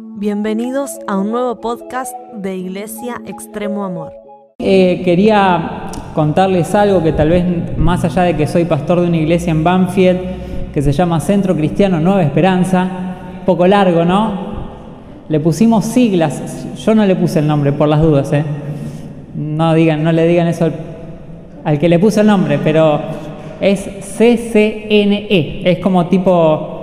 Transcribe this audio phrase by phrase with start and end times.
[0.00, 4.12] Bienvenidos a un nuevo podcast de Iglesia Extremo Amor.
[4.60, 9.16] Eh, quería contarles algo que tal vez más allá de que soy pastor de una
[9.16, 10.20] iglesia en Banfield
[10.72, 12.88] que se llama Centro Cristiano Nueva Esperanza,
[13.44, 14.32] poco largo, ¿no?
[15.28, 18.44] Le pusimos siglas, yo no le puse el nombre por las dudas, ¿eh?
[19.34, 20.70] No, digan, no le digan eso
[21.64, 23.00] al, que le puso el nombre, pero
[23.60, 23.80] es
[24.16, 26.77] CCNE, es como tipo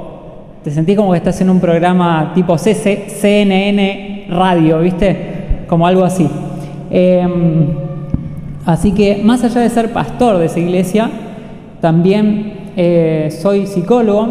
[0.66, 5.64] te sentís como que estás en un programa tipo CC, CNN Radio, ¿viste?
[5.68, 6.28] Como algo así.
[6.90, 7.68] Em,
[8.66, 11.12] así que más allá de ser pastor de esa iglesia,
[11.82, 14.28] también eh, soy psicólogo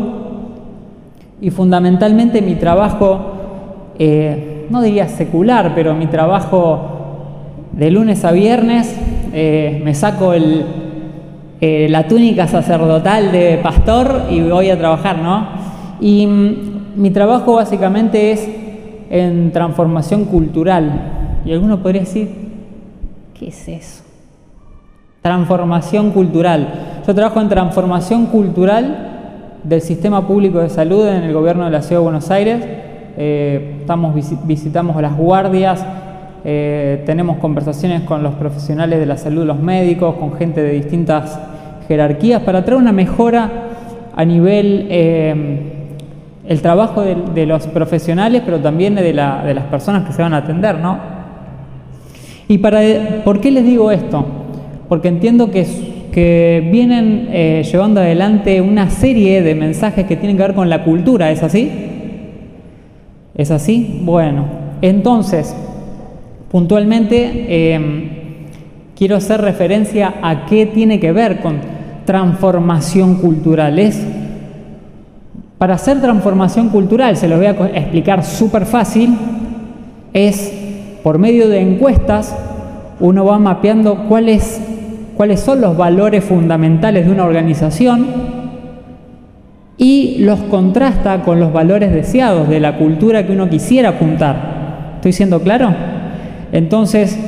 [1.41, 6.81] y fundamentalmente mi trabajo, eh, no diría secular, pero mi trabajo
[7.71, 8.93] de lunes a viernes,
[9.33, 10.35] eh, me saco
[11.61, 15.64] la túnica sacerdotal de pastor y voy a trabajar, ¿no?
[16.01, 18.49] Y mm, mi trabajo básicamente es
[19.11, 21.41] en transformación cultural.
[21.45, 22.29] Y alguno podría decir,
[23.39, 24.05] ¿qué es eso?
[25.23, 27.03] Transformación cultural.
[27.07, 31.83] Yo trabajo en transformación cultural del sistema público de salud en el gobierno de la
[31.83, 32.65] Ciudad de Buenos Aires.
[33.17, 34.15] Eh, estamos,
[34.45, 35.85] visitamos las guardias,
[36.45, 41.39] eh, tenemos conversaciones con los profesionales de la salud, los médicos, con gente de distintas
[41.89, 43.51] jerarquías para traer una mejora
[44.15, 45.74] a nivel eh,
[46.47, 50.79] el trabajo de, los profesionales, pero también de, las personas que se van a atender,
[50.79, 50.99] ¿no?
[52.49, 52.81] ¿Y para,
[53.25, 54.25] por qué les digo esto?
[54.89, 55.67] Porque entiendo que,
[56.13, 60.85] que vienen eh, llevando adelante una serie de mensajes que tienen que ver con la
[60.85, 61.71] cultura, ¿es así?
[63.35, 64.01] ¿Es así?
[64.05, 64.45] Bueno,
[64.83, 65.57] entonces,
[66.51, 68.11] puntualmente em,
[68.95, 71.57] quiero hacer referencia a qué tiene que ver con
[72.05, 73.79] transformación cultural.
[73.79, 74.07] Es
[75.59, 79.17] para hacer transformación cultural, se los voy a explicar súper fácil,
[80.13, 80.53] es
[81.03, 82.35] por medio de encuestas,
[83.01, 84.61] uno va mapeando cuáles,
[85.17, 88.07] cuáles son los valores fundamentales de una organización
[89.77, 94.95] y los contrasta con los valores deseados de la cultura que uno quisiera apuntar.
[94.97, 95.75] ¿Estoy siendo claro?
[96.53, 97.19] Entonces,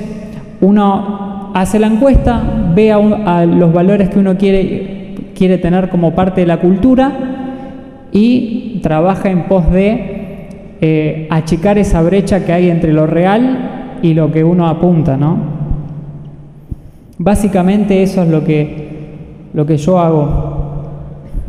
[0.61, 2.43] uno hace la encuesta,
[2.75, 7.13] ve a, los valores que uno quiere, quiere tener como parte de la cultura,
[8.17, 10.49] y trabaja en pos de
[10.81, 15.37] eh, achicar esa brecha que hay entre lo real y lo que uno apunta, ¿no?
[17.19, 18.89] Básicamente eso es lo que,
[19.53, 20.57] lo que yo hago.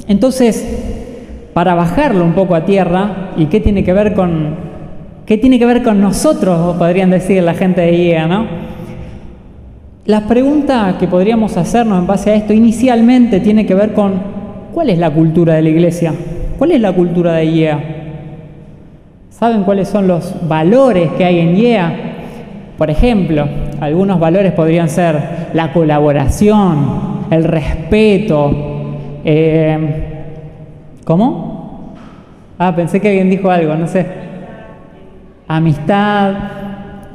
[0.10, 4.56] Entonces, para bajarlo un poco a tierra, ¿y qué tiene que ver con,
[5.26, 8.46] qué tiene que ver con nosotros, podrían decir la gente de IEA, ¿no?
[10.06, 14.14] La pregunta que podríamos hacernos en base a esto inicialmente tiene que ver con
[14.74, 16.14] ¿cuál es la cultura de la iglesia?
[16.58, 17.80] ¿Cuál es la cultura de IEA?
[19.30, 21.94] ¿Saben cuáles son los valores que hay en IEA?
[22.78, 23.48] Por ejemplo,
[23.80, 28.52] algunos valores podrían ser la colaboración, el respeto.
[29.24, 30.04] Eh,
[31.06, 31.94] ¿Cómo?
[32.58, 34.06] Ah, pensé que alguien dijo algo, no sé.
[35.48, 36.34] Amistad.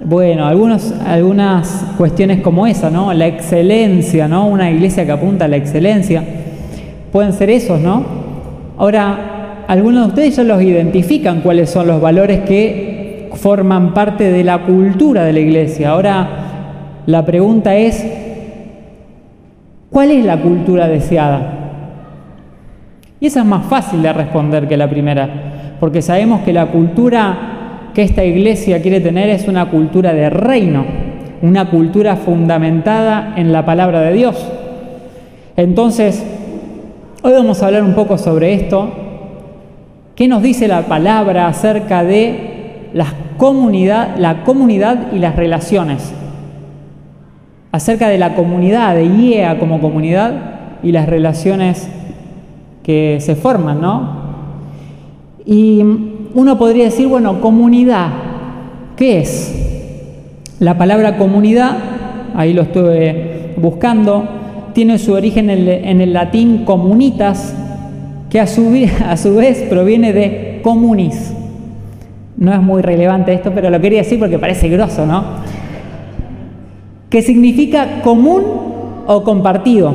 [0.04, 3.12] Bueno, algunos, algunas cuestiones como esa, ¿no?
[3.12, 4.47] La excelencia, ¿no?
[4.47, 6.22] Una iglesia que apunta a la excelencia.
[7.10, 8.04] Pueden ser esos, ¿no?
[8.78, 9.31] Ahora,
[9.69, 14.65] algunos de ustedes ya los identifican cuáles son los valores que forman parte de la
[14.65, 15.91] cultura de la iglesia.
[15.91, 16.28] Ahora
[17.06, 18.06] la pregunta es,
[19.91, 21.59] ¿cuál es la cultura deseada?
[23.21, 27.91] Y esa es más fácil de responder que la primera, porque sabemos que la cultura
[27.94, 30.84] que esta iglesia quiere tener es una cultura de reino,
[31.43, 34.49] una cultura fundamentada en la palabra de Dios.
[35.56, 36.25] Entonces,
[37.23, 38.91] hoy vamos a hablar un poco sobre esto,
[40.15, 43.06] ¿Qué nos dice la palabra acerca de la
[43.39, 46.12] comunidad, la comunidad y las relaciones?
[47.73, 51.89] Acerca de la comunidad, de IEA como comunidad y las relaciones
[52.83, 54.23] que se forman, ¿no?
[55.47, 55.83] Y
[56.34, 58.09] uno podría decir, bueno, comunidad,
[58.97, 60.55] ¿qué es?
[60.58, 61.76] La palabra comunidad,
[62.35, 64.25] ahí lo estuve buscando,
[64.73, 67.55] tiene su origen en el, latín comunitas,
[68.32, 68.73] que a su,
[69.06, 71.34] a su vez proviene de comunis.
[72.38, 75.23] No es muy relevante esto, pero lo quería decir porque parece grosso, ¿no?
[77.11, 78.43] Que significa común
[79.06, 79.94] o compartido.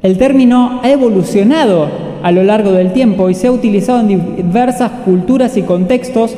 [0.00, 1.88] El término ha evolucionado
[2.22, 6.36] a lo largo del tiempo y se ha utilizado en diversas culturas y contextos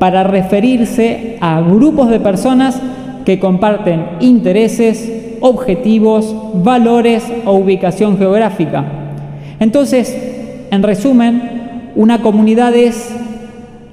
[0.00, 2.82] para referirse a grupos de personas
[3.24, 8.99] que comparten intereses, objetivos, valores o ubicación geográfica.
[9.60, 10.16] Entonces,
[10.70, 13.14] en resumen, una comunidad es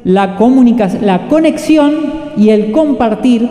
[0.03, 0.37] la,
[1.01, 1.93] la conexión
[2.37, 3.49] y el compartir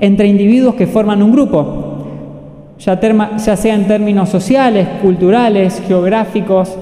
[0.00, 2.04] entre individuos que forman un grupo,
[2.78, 6.76] ya, ya sea en términos sociales, culturales, geográficos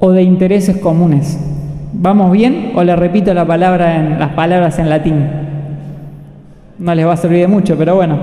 [0.00, 1.38] o de intereses comunes.
[1.92, 2.72] ¿Vamos bien?
[2.74, 5.26] ¿O le repito la palabra en, las palabras en latín?
[6.78, 8.18] No les va a servir de mucho, pero bueno.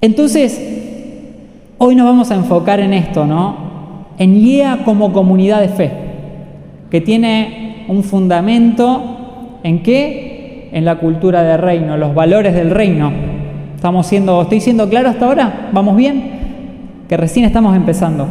[0.00, 0.87] Entonces,
[1.78, 3.56] hoy nos vamos a enfocar en esto, ¿no?
[4.18, 5.92] En IEA como comunidad de fe,
[6.90, 10.68] que tiene un fundamento en qué?
[10.72, 13.10] En la cultura del reino, los valores del reino.
[13.74, 15.70] Estamos siendo, ¿Estoy siendo claro hasta ahora?
[15.72, 16.22] ¿Vamos bien?
[17.08, 18.26] Que recién estamos empezando.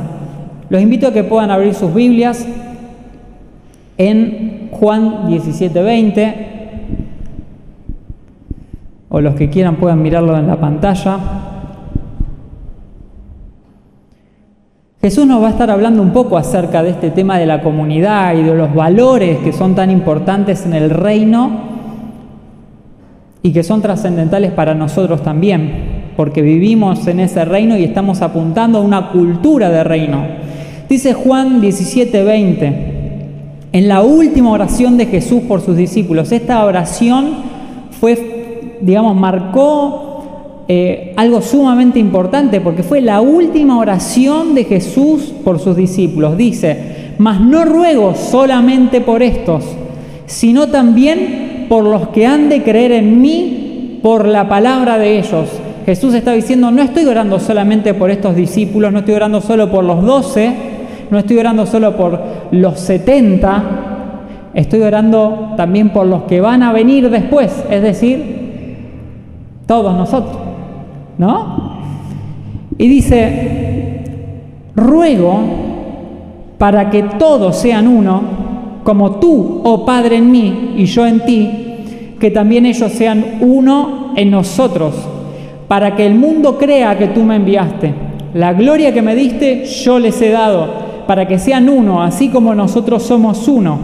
[0.69, 2.45] Los invito a que puedan abrir sus Biblias
[3.97, 6.33] en Juan 17:20,
[9.09, 11.17] o los que quieran puedan mirarlo en la pantalla.
[15.01, 18.35] Jesús nos va a estar hablando un poco acerca de este tema de la comunidad
[18.35, 21.51] y de los valores que son tan importantes en el reino
[23.43, 28.79] y que son trascendentales para nosotros también, porque vivimos en ese reino y estamos apuntando
[28.79, 30.25] a una cultura de reino.
[30.89, 32.73] Dice Juan 17:20,
[33.73, 37.35] en la última oración de Jesús por sus discípulos, esta oración
[37.91, 40.06] fue, digamos, marcó
[40.69, 46.35] eh, algo sumamente importante porque fue la última oración de Jesús por sus discípulos.
[46.35, 49.63] Dice, mas no ruego solamente por estos,
[50.25, 55.49] sino también por los que han de creer en mí por la palabra de ellos.
[55.85, 59.85] Jesús está diciendo, no estoy orando solamente por estos discípulos, no estoy orando solo por
[59.85, 60.51] los doce,
[61.09, 62.19] no estoy orando solo por
[62.51, 63.63] los setenta,
[64.53, 68.37] estoy orando también por los que van a venir después, es decir,
[69.65, 70.46] todos nosotros.
[71.17, 71.77] ¿No?
[72.77, 74.01] Y dice,
[74.75, 75.39] ruego
[76.57, 78.21] para que todos sean uno,
[78.83, 81.51] como tú, oh Padre, en mí y yo en ti,
[82.19, 84.95] que también ellos sean uno en nosotros,
[85.67, 87.93] para que el mundo crea que tú me enviaste.
[88.33, 92.55] La gloria que me diste yo les he dado, para que sean uno, así como
[92.55, 93.77] nosotros somos uno.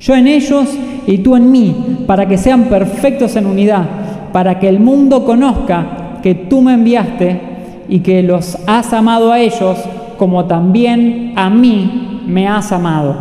[0.00, 0.68] Yo en ellos
[1.06, 3.84] y tú en mí, para que sean perfectos en unidad,
[4.32, 5.97] para que el mundo conozca
[6.34, 7.40] tú me enviaste
[7.88, 9.78] y que los has amado a ellos
[10.18, 13.16] como también a mí me has amado.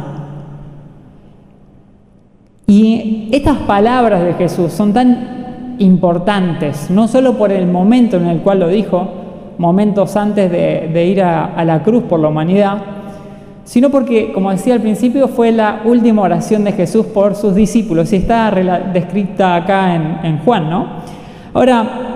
[2.66, 8.40] Y estas palabras de Jesús son tan importantes, no solo por el momento en el
[8.40, 9.08] cual lo dijo,
[9.58, 12.78] momentos antes de, ir a, la cruz por la humanidad,
[13.64, 18.12] sino porque, como decía al principio, fue la última oración de Jesús por sus discípulos
[18.12, 18.52] y está
[18.94, 20.88] descrita acá en, en Juan, ¿no?
[21.54, 22.07] Ahora,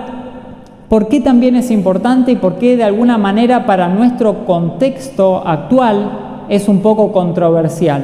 [0.92, 6.44] ¿Por qué también es importante y por qué de alguna manera para nuestro contexto actual
[6.50, 8.02] es un poco controversial?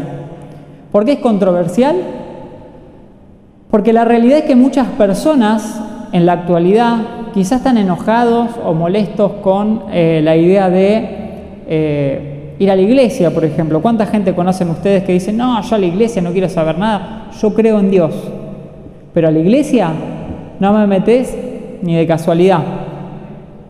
[0.91, 1.97] ¿Por qué es controversial?
[3.71, 5.83] Porque la realidad es que muchas personas
[6.13, 6.97] en la actualidad
[7.35, 11.09] quizás están enojados o molestos con eh, la idea de
[11.69, 13.83] eh, ir a la iglesia, por ejemplo.
[13.83, 17.27] ¿Cuánta gente conocen ustedes que dicen, no, yo a la iglesia no quiero saber nada,
[17.39, 18.15] yo creo en Dios,
[19.13, 19.91] pero a la iglesia
[20.59, 21.37] no me metes
[21.83, 22.78] ni de casualidad.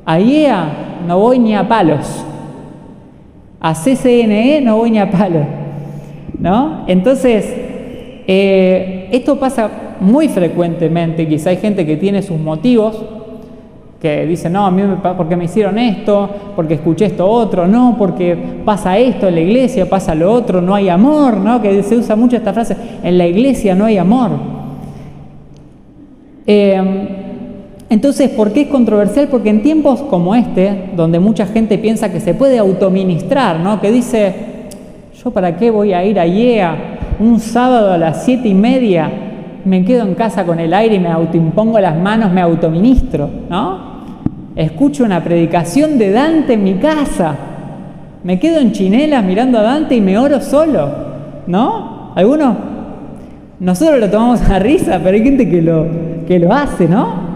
[0.09, 2.25] A IEA no voy ni a palos.
[3.61, 5.45] A CCNE no voy ni a palos.
[6.39, 6.85] ¿No?
[6.87, 7.45] Entonces,
[8.27, 9.69] eh, esto pasa
[10.01, 11.29] muy frecuentemente.
[11.29, 13.05] Quizá hay gente que tiene sus motivos,
[14.01, 17.97] que dice, no, a mí me, porque me hicieron esto, porque escuché esto otro, no,
[17.99, 18.35] porque
[18.65, 21.61] pasa esto en la iglesia, pasa lo otro, no hay amor, ¿no?
[21.61, 24.31] Que se usa mucho esta frase, en la iglesia no hay amor.
[26.47, 27.18] Eh,
[27.91, 29.29] entonces, ¿por qué es controversial?
[29.29, 33.81] Porque en tiempos como este, donde mucha gente piensa que se puede autoministrar, ¿no?
[33.81, 34.35] que dice,
[35.23, 36.77] yo para qué voy a ir a IEA
[37.19, 39.11] un sábado a las siete y media,
[39.65, 43.89] me quedo en casa con el aire y me autoimpongo las manos, me autoministro, ¿no?
[44.55, 47.35] Escucho una predicación de Dante en mi casa,
[48.23, 50.89] me quedo en chinelas mirando a Dante y me oro solo,
[51.47, 52.13] ¿no?
[52.15, 52.57] ¿Algunos?
[53.61, 55.87] Nosotros lo tomamos a risa, pero hay gente que lo,
[56.27, 57.28] que lo hace, ¿no?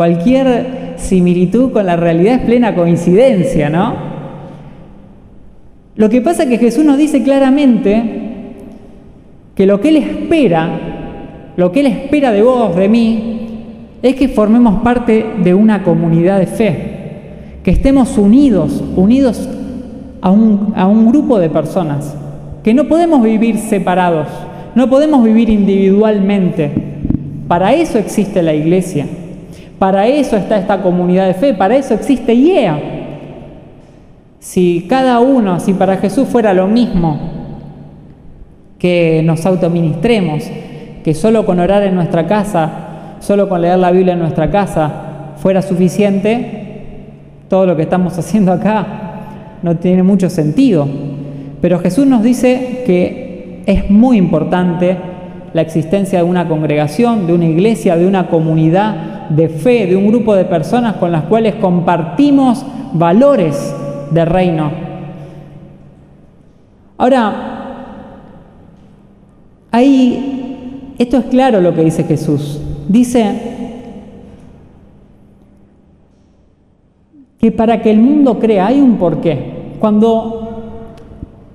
[0.00, 3.92] Cualquier similitud con la realidad es plena coincidencia, ¿no?
[5.94, 8.02] Lo que pasa es que Jesús nos dice claramente
[9.54, 10.70] que lo que Él espera,
[11.58, 13.40] lo que Él espera de vos, de mí,
[14.00, 16.76] es que formemos parte de una comunidad de fe,
[17.62, 19.50] que estemos unidos, unidos
[20.22, 22.16] a un, a un grupo de personas,
[22.64, 24.28] que no podemos vivir separados,
[24.74, 26.70] no podemos vivir individualmente.
[27.46, 29.04] Para eso existe la iglesia.
[29.80, 32.78] Para eso está esta comunidad de fe, para eso existe IEA.
[34.38, 37.18] Si cada uno, si para Jesús fuera lo mismo,
[38.78, 40.44] que nos autoministremos,
[41.02, 45.32] que solo con orar en nuestra casa, solo con leer la Biblia en nuestra casa
[45.38, 47.14] fuera suficiente,
[47.48, 48.86] todo lo que estamos haciendo acá
[49.62, 50.86] no tiene mucho sentido.
[51.62, 54.98] Pero Jesús nos dice que es muy importante
[55.54, 60.08] la existencia de una congregación, de una iglesia, de una comunidad de fe, de un
[60.08, 63.74] grupo de personas con las cuales compartimos valores
[64.10, 64.70] del reino.
[66.98, 67.50] Ahora,
[69.70, 72.60] ahí, esto es claro lo que dice Jesús.
[72.88, 73.50] Dice
[77.38, 79.60] que para que el mundo crea hay un porqué.
[79.78, 80.74] Cuando,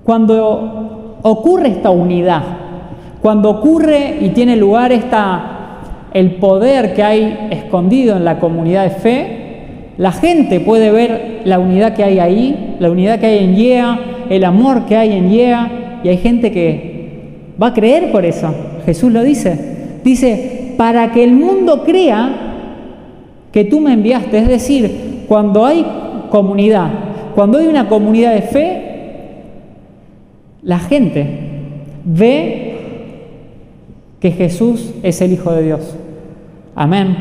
[0.04, 2.42] cuando ocurre esta unidad,
[3.22, 5.55] cuando ocurre y tiene lugar esta,
[6.16, 9.28] el poder que hay escondido en la comunidad de fe,
[9.98, 14.00] la gente puede ver la unidad que hay ahí, la unidad que hay en IEA,
[14.30, 17.20] el amor que hay en IEA, y hay gente que
[17.62, 18.50] va a creer por eso.
[18.86, 20.00] Jesús lo dice.
[20.06, 22.30] Dice, para que el mundo crea
[23.52, 24.38] que tú me enviaste.
[24.38, 25.86] Es decir, cuando hay
[26.30, 26.92] comunidad,
[27.36, 28.82] cuando hay una comunidad de fe,
[30.64, 31.28] la gente
[32.06, 32.78] ve
[34.22, 35.98] que Jesús es el Hijo de Dios.
[36.76, 37.16] Amén.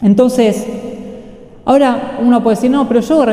[0.00, 0.66] Entonces,
[1.64, 3.24] ahora uno puede decir, no, pero yo,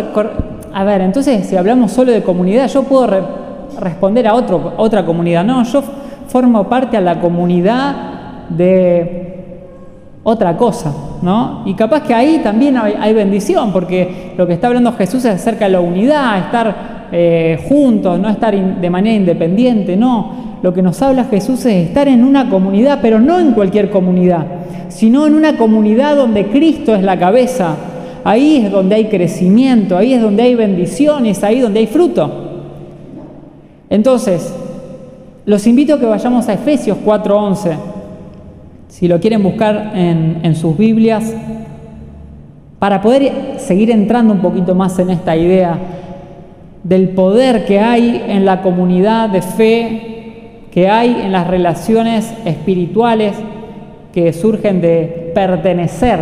[0.73, 3.07] a ver, entonces si hablamos solo de comunidad, yo puedo
[3.79, 5.45] responder a otro, otra comunidad.
[5.45, 5.81] No, yo
[6.27, 9.25] formo parte a la comunidad de
[10.23, 11.61] otra cosa, ¿no?
[11.65, 15.65] Y capaz que ahí también hay, bendición, porque lo que está hablando Jesús es acerca
[15.65, 20.99] de la unidad, estar eh, juntos, no estar de manera independiente, no lo que nos
[21.03, 24.47] habla Jesús es estar en una comunidad, pero no en cualquier comunidad,
[24.89, 27.75] sino en una comunidad donde Cristo es la cabeza.
[28.23, 32.31] Ahí es donde hay crecimiento, ahí es donde hay bendiciones, ahí donde hay fruto.
[33.91, 34.55] Entonces,
[35.45, 37.77] los invito a que vayamos a Efesios 4:11.
[38.87, 41.31] Si lo quieren buscar en, en sus Biblias,
[42.79, 45.77] para poder seguir entrando un poquito más en esta idea
[46.81, 50.14] del poder que hay en la comunidad de fe
[50.75, 53.33] que hay en las relaciones espirituales
[54.13, 56.19] que surgen de pertenecer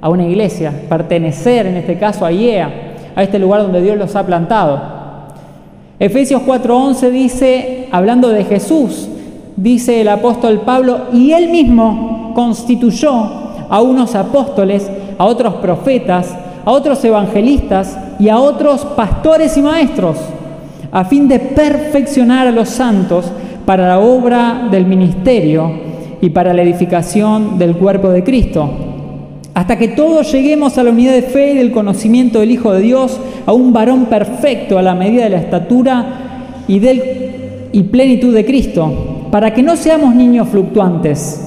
[0.00, 2.68] a una iglesia, pertenecer en este caso a IEA,
[3.14, 4.82] a este lugar donde Dios los ha plantado.
[6.00, 9.08] Efesios 4:11 dice, hablando de Jesús,
[9.54, 13.12] dice el apóstol Pablo, y él mismo constituyó
[13.70, 20.16] a unos apóstoles, a otros profetas, a otros evangelistas y a otros pastores y maestros,
[20.90, 23.30] a fin de perfeccionar a los santos
[23.64, 25.70] para la obra del ministerio
[26.20, 28.70] y para la edificación del cuerpo de Cristo,
[29.54, 32.80] hasta que todos lleguemos a la unidad de fe y del conocimiento del Hijo de
[32.80, 36.06] Dios, a un varón perfecto a la medida de la estatura
[36.66, 41.40] y, plenitud de Cristo, para que no seamos niños fluctuantes,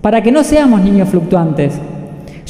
[0.00, 1.78] para que no seamos niños fluctuantes,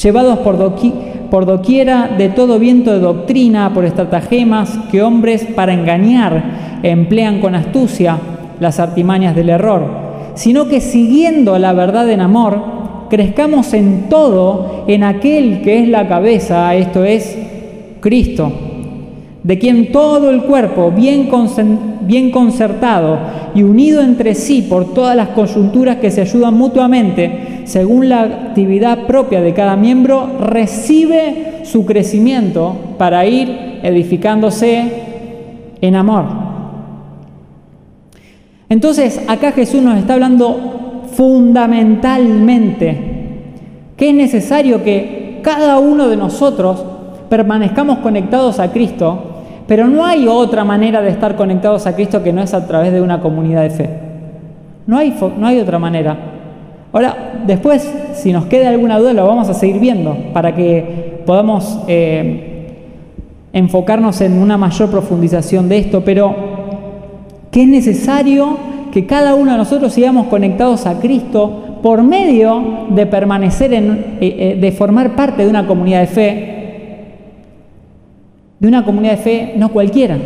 [0.03, 7.41] llevados por doquiera de todo viento de doctrina, por estratagemas que hombres para engañar emplean
[7.41, 8.19] con astucia,
[8.61, 9.85] las artimañas del error,
[10.35, 12.75] sino que siguiendo la verdad en amor,
[13.11, 17.37] crezcamos en todo en aquel que es la cabeza, esto es
[18.01, 18.53] Cristo,
[19.43, 21.29] de quien todo el cuerpo, bien,
[22.03, 23.19] bien concertado
[23.55, 29.07] y unido entre sí por todas las coyunturas que se ayudan mutuamente, según la actividad
[29.07, 34.85] propia de cada miembro, recibe su crecimiento para ir edificándose
[35.81, 36.44] en amor.
[38.75, 43.13] Entonces, acá Jesús nos está hablando fundamentalmente
[43.97, 46.85] que es necesario que cada uno de nosotros
[47.29, 52.33] permanezcamos conectados a Cristo, pero no hay otra manera de estar conectados a Cristo que
[52.33, 53.91] no es a través de una comunidad de fe.
[54.89, 56.17] No hay, no hay otra manera.
[56.93, 61.79] Ahora, después, si nos queda alguna duda, lo vamos a seguir viendo para que podamos
[61.87, 62.75] eh,
[63.53, 66.54] enfocarnos en una mayor profundización de esto, pero
[67.55, 68.57] que es necesario
[68.91, 74.37] que cada uno de nosotros sigamos conectados a Cristo por medio de permanecer en, eh,
[74.39, 76.55] eh, de formar parte de una comunidad de fe,
[78.59, 80.19] de una comunidad de fe no cualquiera,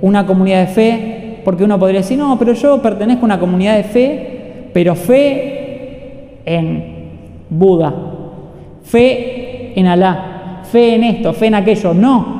[0.00, 3.76] una comunidad de fe, porque uno podría decir, no, pero yo pertenezco a una comunidad
[3.76, 6.84] de fe, pero fe en
[7.50, 7.92] Buda,
[8.84, 12.38] fe en Alá, fe en esto, fe en aquello, no.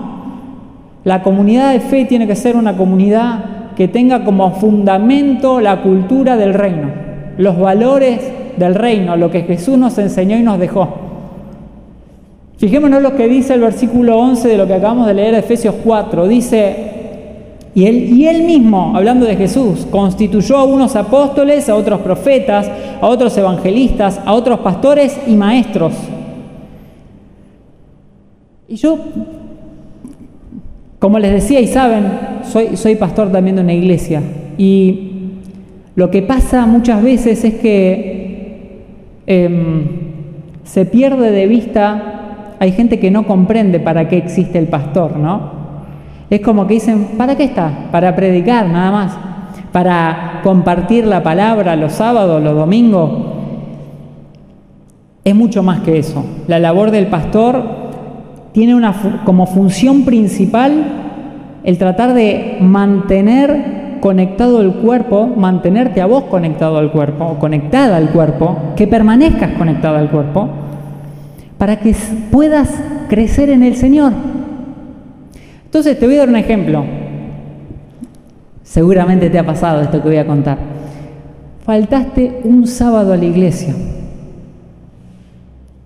[1.02, 6.36] La comunidad de fe tiene que ser una comunidad que tenga como fundamento la cultura
[6.36, 6.90] del reino,
[7.38, 8.20] los valores
[8.58, 10.86] del reino, lo que Jesús nos enseñó y nos dejó.
[12.58, 16.28] Fijémonos lo que dice el versículo 11 de lo que acabamos de leer Efesios 4.
[16.28, 16.76] Dice,
[17.74, 22.70] Y él, y él mismo, hablando de Jesús, constituyó a unos apóstoles, a otros profetas,
[23.00, 25.94] a otros evangelistas, a otros pastores y maestros.
[28.68, 28.98] Y yo,
[31.00, 32.04] como les decía y saben,
[32.44, 34.22] soy, soy pastor también de una iglesia.
[34.58, 35.10] Y
[35.96, 38.84] lo que pasa muchas veces es que
[39.26, 39.86] em,
[40.62, 45.58] se pierde de vista, hay gente que no comprende para qué existe el pastor, ¿no?
[46.28, 47.88] Es como que dicen, ¿para qué está?
[47.90, 49.18] Para predicar nada más,
[49.72, 53.10] para compartir la palabra los sábados, los domingos.
[55.24, 56.24] Es mucho más que eso.
[56.46, 57.79] La labor del pastor
[58.52, 60.72] tiene una, como función principal
[61.62, 67.96] el tratar de mantener conectado el cuerpo, mantenerte a vos conectado al cuerpo, o conectada
[67.96, 70.48] al cuerpo, que permanezcas conectada al cuerpo,
[71.58, 71.94] para que
[72.30, 72.70] puedas
[73.08, 74.12] crecer en el Señor.
[75.64, 76.84] Entonces te voy a dar un ejemplo.
[78.62, 80.58] Seguramente te ha pasado esto que voy a contar.
[81.64, 83.74] Faltaste un sábado a la iglesia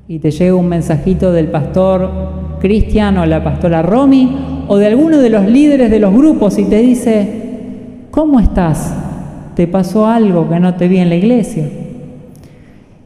[0.06, 2.10] y te llega un mensajito del pastor
[2.60, 6.64] Cristian o la pastora Romy o de alguno de los líderes de los grupos y
[6.64, 8.94] te dice, ¿cómo estás?
[9.54, 11.68] ¿Te pasó algo que no te vi en la iglesia?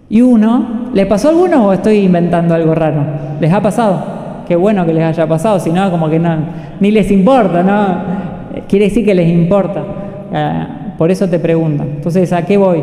[0.09, 3.03] Y uno, ¿le pasó a alguno o estoy inventando algo raro?
[3.41, 4.19] ¿Les ha pasado?
[4.49, 6.37] qué bueno que les haya pasado, si no, como que no,
[6.81, 8.63] ni les importa, ¿no?
[8.67, 9.85] Quiere decir que les importa.
[10.33, 11.89] Eh, por eso te preguntan.
[11.97, 12.83] Entonces, ¿a qué voy?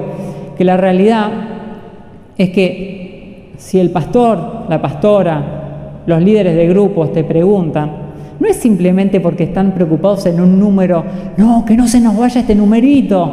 [0.55, 1.31] Que la realidad
[2.37, 3.04] es que
[3.57, 8.05] si el pastor, la pastora, los líderes de grupos te preguntan,
[8.39, 11.03] no es simplemente porque están preocupados en un número,
[11.37, 13.31] no, que no se nos vaya este numerito,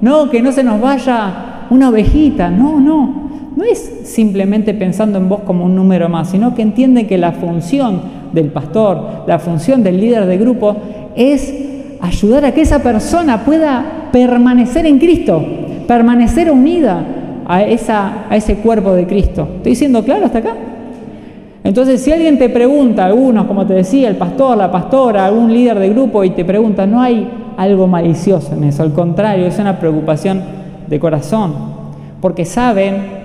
[0.00, 5.28] no, que no se nos vaya una ovejita, no, no, no es simplemente pensando en
[5.28, 8.00] vos como un número más, sino que entiende que la función
[8.32, 10.76] del pastor, la función del líder de grupo
[11.14, 11.54] es
[12.00, 15.44] ayudar a que esa persona pueda permanecer en Cristo,
[15.86, 17.04] permanecer unida
[17.50, 19.42] a, esa, a ese cuerpo de Cristo.
[19.56, 20.54] ¿Estoy diciendo claro hasta acá?
[21.64, 25.80] Entonces, si alguien te pregunta, algunos, como te decía, el pastor, la pastora, algún líder
[25.80, 29.80] de grupo, y te pregunta, no hay algo malicioso en eso, al contrario, es una
[29.80, 30.40] preocupación
[30.86, 31.52] de corazón,
[32.20, 33.18] porque saben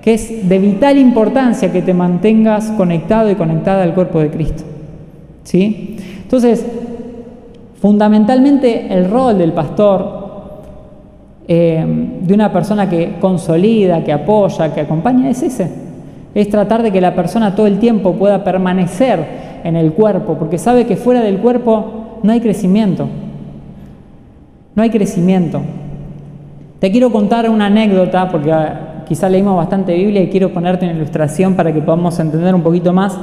[0.00, 4.62] que es de vital importancia que te mantengas conectado y conectada al cuerpo de Cristo.
[5.42, 5.96] ¿Sí?
[6.22, 6.64] Entonces,
[7.80, 10.21] fundamentalmente el rol del pastor,
[11.48, 11.84] eh,
[12.22, 15.70] de una persona que consolida, que apoya, que acompaña, es ese.
[16.34, 20.58] Es tratar de que la persona todo el tiempo pueda permanecer en el cuerpo, porque
[20.58, 23.06] sabe que fuera del cuerpo no hay crecimiento.
[24.74, 25.60] No hay crecimiento.
[26.78, 28.52] Te quiero contar una anécdota, porque
[29.06, 32.92] quizá leímos bastante Biblia y quiero ponerte una ilustración para que podamos entender un poquito
[32.92, 33.18] más.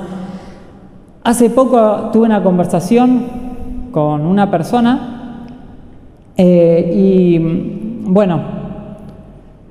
[1.23, 3.23] Hace poco tuve una conversación
[3.91, 5.45] con una persona
[6.37, 7.78] eh, y
[8.09, 8.39] bueno,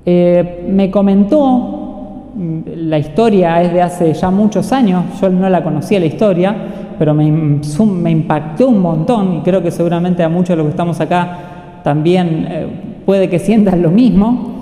[0.06, 2.32] eh, me comentó,
[2.76, 6.56] la historia es de hace ya muchos años, yo no la conocía la historia,
[6.98, 11.00] pero me, impactó un montón y creo que seguramente a muchos de los que estamos
[11.00, 11.38] acá
[11.82, 12.66] también eh,
[13.04, 14.56] puede que sientan lo mismo.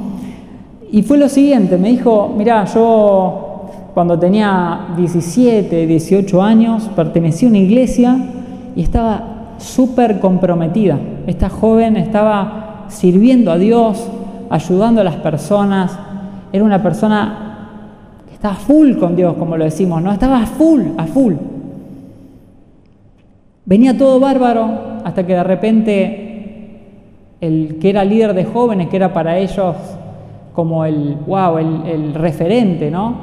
[0.91, 7.51] Y fue lo siguiente, me dijo, mira, yo cuando tenía 17, 18 años, pertenecía a
[7.51, 8.17] una iglesia
[8.75, 10.99] y estaba súper comprometida.
[11.27, 14.09] Esta joven estaba sirviendo a Dios,
[14.51, 15.99] ayudando a las personas,
[16.53, 17.69] era una persona
[18.27, 20.13] que estaba full con Dios, como lo decimos, ¿no?
[20.13, 21.35] Estaba full, a full.
[23.65, 24.71] Venía todo bárbaro
[25.05, 26.27] hasta que de repente
[27.41, 29.75] el que era líder de jóvenes, que era para ellos
[30.55, 33.15] como el, wow, el, referente, ¿no?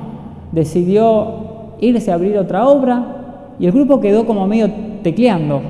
[0.51, 4.69] Decidió irse a abrir otra obra y el grupo quedó como medio
[5.01, 5.61] tecleando,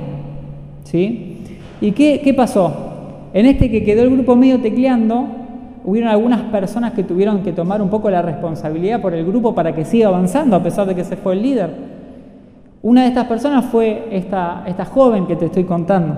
[0.83, 1.37] ¿sí?
[1.79, 2.82] ¿Y qué, qué pasó?
[3.33, 5.25] En este que quedó el grupo medio tecleando,
[5.83, 9.73] hubieron algunas personas que tuvieron que tomar un poco la responsabilidad por el grupo para
[9.73, 11.71] que siga avanzando, a pesar de que se fue el líder.
[12.83, 16.17] Una de estas personas fue esta, joven que te estoy contando.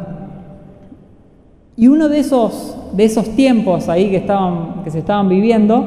[1.77, 5.85] Y uno de esos, de esos tiempos ahí que, estaban, que se estaban viviendo,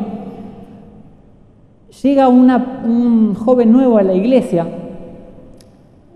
[2.02, 4.66] llega un joven nuevo a la iglesia,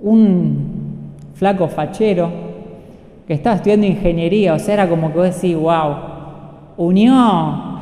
[0.00, 0.56] un
[1.34, 2.41] flaco fachero,
[3.32, 5.94] que estaba estudiando ingeniería, o sea, era como que vos wow,
[6.76, 7.78] unió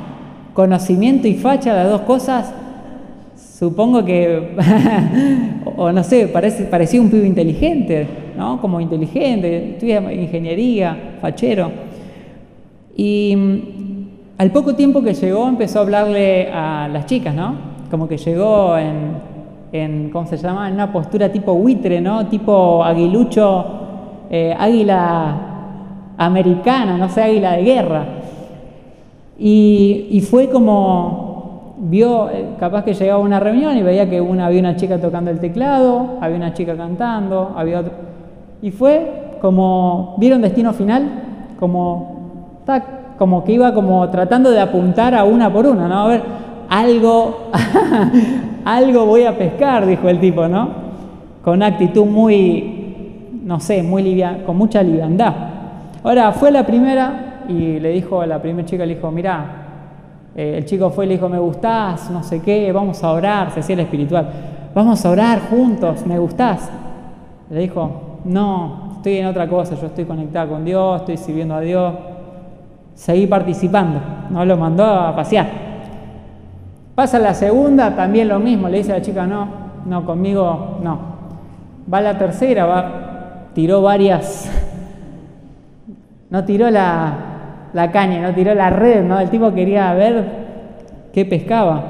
[0.55, 2.55] conocimiento y facha, las dos cosas,
[3.35, 4.55] supongo que,
[5.77, 8.07] o no sé, parece, parecía un pibe inteligente,
[8.39, 8.61] ¿no?
[8.61, 11.73] Como inteligente, estudia ingeniería, fachero.
[12.97, 13.61] Y mm,
[14.39, 17.57] al poco tiempo que llegó empezó a hablarle a las chicas, ¿no?
[17.91, 19.17] Como que llegó en,
[19.73, 20.69] en ¿cómo se llama?
[20.69, 22.29] En una postura tipo buitre, ¿no?
[22.29, 23.81] Tipo aguilucho,
[24.31, 25.35] eh, águila
[26.17, 28.05] americana, no sé, águila de guerra.
[29.39, 34.47] Y, fue como, vio, eh, capaz que llegaba a una reunión y veía que una,
[34.47, 37.93] había una chica tocando el teclado, había una chica cantando, había otro,
[38.63, 41.09] y fue como, ¿vieron Destino Final?
[41.59, 42.21] Como,
[43.19, 46.03] como que iba como tratando de apuntar a una por una, ¿no?
[46.03, 46.23] A ver,
[46.69, 47.51] algo,
[48.65, 50.69] algo voy a pescar, dijo el tipo, ¿no?
[51.43, 52.80] Con una actitud muy,
[53.51, 55.35] no sé, muy liviana, con mucha liviandad.
[56.05, 59.45] Ahora, fue la primera y le dijo a la primera chica, le dijo, mira,
[60.37, 63.51] eh, el chico fue y le dijo, me gustás, no sé qué, vamos a orar,
[63.51, 64.31] se hacía el espiritual,
[64.73, 66.71] vamos a orar juntos, me gustás.
[67.51, 71.61] Le dijo, no, estoy en otra cosa, yo estoy conectada con Dios, estoy sirviendo a
[71.61, 71.93] Dios.
[72.95, 75.49] Seguí participando, no lo mandó a pasear.
[76.95, 79.49] Pasa la segunda, también lo mismo, le dice a la chica, no,
[79.87, 80.99] no, conmigo no.
[81.93, 83.10] Va la tercera, va,
[83.55, 84.51] tiró varias,
[86.31, 87.31] no tiró la,
[87.73, 89.19] la caña, no tiró la red, ¿no?
[89.19, 90.25] El tipo quería ver
[91.13, 91.83] qué pescaba.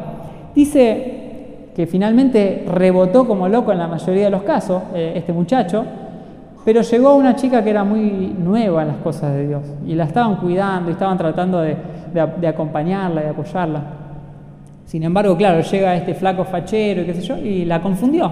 [0.55, 5.85] Dice que finalmente rebotó como loco en la mayoría de los casos, eh, este muchacho,
[6.65, 10.05] pero llegó una chica que era muy nueva en las cosas de Dios y la
[10.05, 11.77] estaban cuidando y estaban tratando de,
[12.47, 13.83] acompañarla, de apoyarla.
[14.85, 18.31] Sin embargo, claro, llega este flaco fachero y qué sé yo, y la confundió.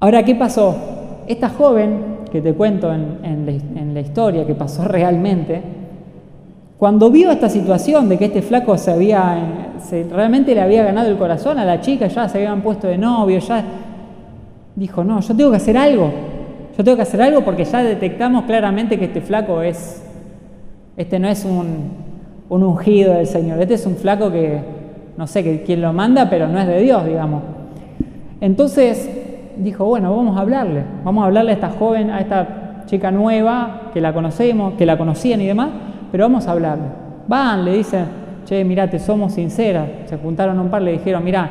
[0.00, 0.97] Ahora, ¿qué pasó?
[1.28, 5.60] Esta joven, que te cuento en, la, historia, que pasó realmente,
[6.78, 9.72] cuando vio esta situación de que este flaco se había,
[10.10, 13.40] realmente le había ganado el corazón a la chica, ya se habían puesto de novio,
[13.40, 13.62] ya
[14.74, 16.10] dijo, no, yo tengo que hacer algo.
[16.76, 20.02] Yo tengo que hacer algo porque ya detectamos claramente que este flaco es,
[20.96, 21.90] este no es un,
[22.48, 24.60] un ungido del Señor, este es un flaco que,
[25.18, 27.42] no sé quién lo manda, pero no es de Dios, digamos.
[28.40, 29.10] Entonces
[29.58, 33.90] dijo, bueno, vamos a hablarle, vamos a hablarle a esta joven, a esta chica nueva,
[33.92, 35.70] que la conocemos, que la conocían y demás,
[36.10, 36.84] pero vamos a hablarle.
[37.26, 38.06] Van, le dicen,
[38.44, 39.86] che, mirate, somos sinceras.
[40.06, 41.50] Se juntaron un par, le dijeron, mira,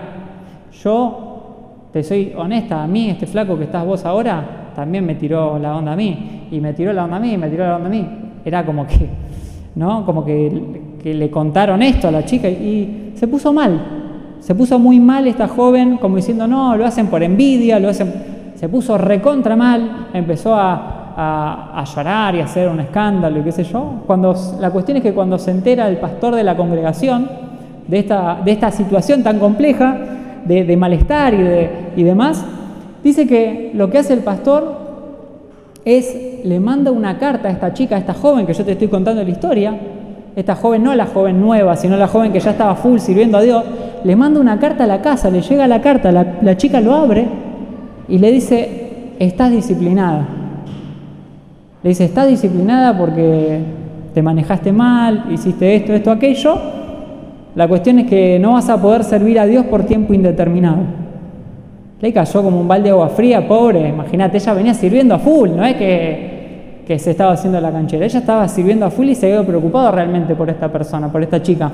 [0.84, 5.60] yo te soy honesta, a mí, este flaco que estás vos ahora, también me tiró
[5.60, 7.76] la onda a mí, y me tiró la onda a mí, y me tiró la
[7.76, 8.08] onda a mí.
[8.43, 9.08] Era como que,
[9.76, 10.06] ¿no?
[10.06, 13.97] Como que, le contaron esto a la chica y se puso mal.
[14.39, 18.13] Se puso muy mal esta joven, como diciendo, no, lo hacen por envidia, lo hacen.
[18.56, 23.63] Se puso recontra mal, empezó a, llorar y a hacer un escándalo y qué sé
[23.63, 24.04] yo.
[24.06, 27.28] Cuando, la cuestión es que cuando se entera el pastor de la congregación
[27.88, 29.97] de esta, de esta situación tan compleja,
[30.45, 32.45] de, malestar y, de, y demás,
[33.04, 34.88] dice que lo que hace el pastor
[35.84, 38.88] es, le manda una carta a esta chica, a esta joven que yo te estoy
[38.88, 39.78] contando la historia,
[40.38, 43.41] esta joven no la joven nueva, sino la joven que ya estaba full sirviendo a
[43.41, 43.63] Dios,
[44.04, 47.26] le manda una carta a la casa, le llega la carta, la, chica lo abre
[48.08, 50.28] y le dice, estás disciplinada.
[51.82, 53.62] Le dice, estás disciplinada porque
[54.13, 56.56] te manejaste mal, hiciste esto, esto, aquello,
[57.56, 60.84] la cuestión es que no vas a poder servir a Dios por tiempo indeterminado.
[62.00, 63.89] Le cayó como un balde de agua fría, pobre.
[63.89, 66.37] Imagínate, ella venía sirviendo a full, no es que,
[66.88, 68.06] que se estaba haciendo la canchera.
[68.06, 71.43] Ella estaba sirviendo a full y se había preocupado realmente por esta persona, por esta
[71.43, 71.69] chica.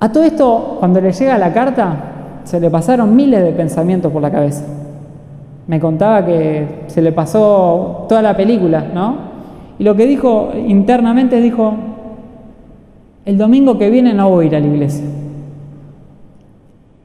[0.00, 1.96] A todo esto, cuando le llega la carta,
[2.42, 4.64] se le pasaron miles de pensamientos por la cabeza.
[5.68, 9.18] Me contaba que se le pasó toda la película, ¿no?
[9.78, 11.74] Y lo que dijo internamente dijo,
[13.24, 15.04] el domingo que viene no voy a ir a la iglesia.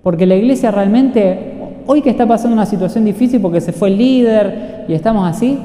[0.01, 3.99] Porque la iglesia realmente, hoy que está pasando una situación difícil porque se fue el
[3.99, 5.59] líder y estamos así,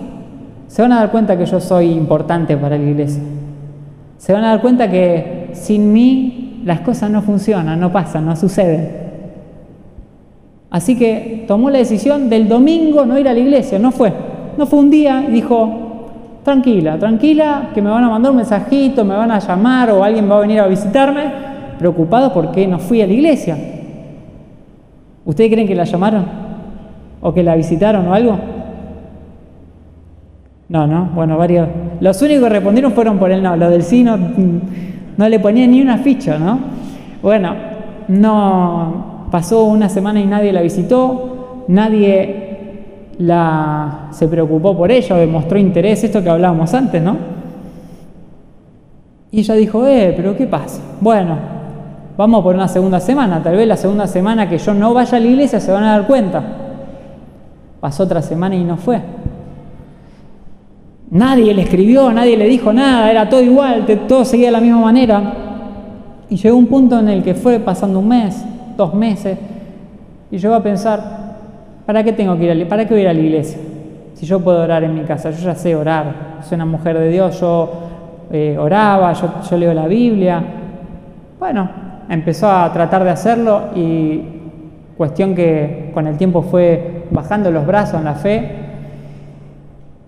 [0.75, 3.23] se van a dar cuenta que yo soy importante para la iglesia.
[4.19, 8.35] Se van a dar cuenta que sin mí las cosas no funcionan, no pasan, no
[8.35, 8.91] suceden.
[10.71, 14.13] Así que tomó la decisión del domingo no ir a la iglesia, no fue.
[14.59, 16.09] No fue un día y dijo,
[16.43, 20.29] tranquila, tranquila, que me van a mandar un mensajito, me van a llamar o alguien
[20.29, 21.31] va a venir a visitarme,
[21.79, 23.57] preocupado porque no fui a la iglesia.
[25.25, 26.25] ¿Ustedes creen que la llamaron?
[27.21, 28.54] ¿O que la visitaron o algo?
[30.69, 31.69] No, no, bueno, varios.
[32.01, 35.71] Los únicos que respondieron fueron por el no, los del sí no, no le ponían
[35.71, 36.59] ni una ficha, ¿no?
[37.23, 37.55] Bueno,
[38.09, 42.45] no pasó una semana y nadie la visitó, nadie
[43.19, 47.17] la, se preocupó por ella, demostró interés, esto que hablábamos antes, ¿no?
[49.31, 50.81] Y ella dijo, eh, pero ¿qué pasa?
[51.01, 51.37] Bueno,
[52.17, 55.21] vamos por una segunda semana, tal vez la segunda semana que yo no vaya a
[55.21, 56.43] la iglesia se van a dar cuenta.
[57.81, 59.01] Pasó otra semana y no fue.
[61.11, 64.81] Nadie le escribió, nadie le dijo nada, era todo igual, todo seguía de la misma
[64.81, 65.35] manera.
[66.29, 68.45] Y llegó un punto en el que fue pasando un mes,
[68.77, 69.39] dos meses,
[70.31, 71.25] y llegó a pensar,
[71.87, 73.59] ¿Para qué tengo que ir a, para qué voy la iglesia?
[74.15, 76.99] Si Si yo puedo orar en mi casa, yo ya sé orar, soy una mujer
[76.99, 77.71] de Dios, yo
[78.33, 80.43] eh, oraba, yo, yo leo la Biblia.
[81.39, 81.69] Bueno,
[82.09, 84.23] empezó a tratar de hacerlo y
[84.97, 88.64] cuestión que con el tiempo fue bajando los brazos en la fe.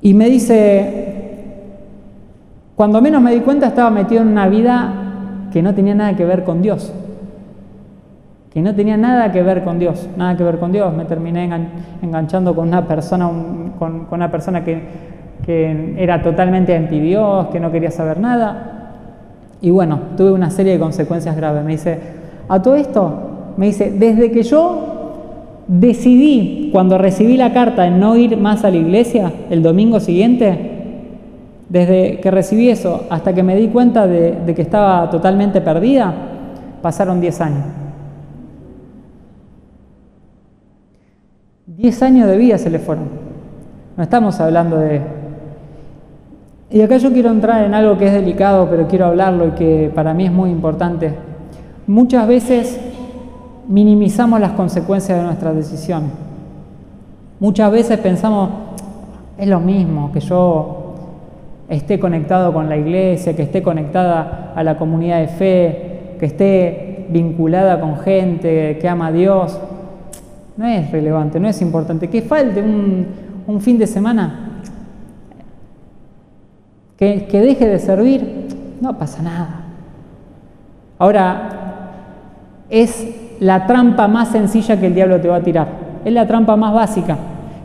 [0.06, 1.24] Y me dice,
[2.76, 6.24] cuando menos me di cuenta estaba metido en una vida que no tenía nada que
[6.24, 6.92] ver con Dios
[8.52, 10.90] que no tenía nada que ver con Dios, nada que ver con Dios.
[10.94, 11.46] Me terminé
[12.00, 13.30] enganchando con una persona,
[13.78, 14.80] con, una persona que,
[15.44, 18.94] que era totalmente anti Dios, que no quería saber nada.
[19.60, 21.64] Y bueno, tuve una serie de consecuencias graves.
[21.64, 21.98] Me dice,
[22.48, 24.95] a todo esto, me dice, desde que yo
[25.68, 30.72] decidí, cuando recibí la carta de no ir más a la iglesia el domingo siguiente,
[31.68, 36.14] desde que recibí eso hasta que me di cuenta de, de que estaba totalmente perdida,
[36.82, 37.64] pasaron 10 años.
[41.66, 43.08] 10 años de vida se le fueron.
[43.96, 45.00] No estamos hablando de...
[46.70, 49.90] Y acá yo quiero entrar en algo que es delicado, pero quiero hablarlo y que
[49.94, 51.14] para mí es muy importante.
[51.86, 52.80] Muchas veces
[53.68, 56.04] minimizamos las consecuencias de nuestra decisión.
[57.40, 58.50] Muchas veces pensamos,
[59.36, 60.94] es lo mismo que yo
[61.68, 67.06] esté conectado con la iglesia, que esté conectada a la comunidad de fe, que esté
[67.10, 69.58] vinculada con gente que ama a Dios
[70.56, 72.08] no es relevante, no es importante.
[72.08, 74.62] Que falte un, fin de semana,
[76.96, 78.48] que, que deje de servir,
[78.80, 79.64] no pasa nada.
[80.98, 81.92] Ahora,
[82.70, 83.06] es
[83.40, 85.68] la trampa más sencilla que el diablo te va a tirar.
[86.04, 87.16] Es la trampa más básica,